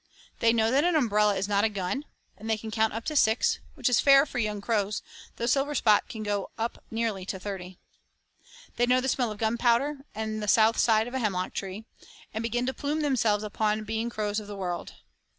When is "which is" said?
3.75-3.99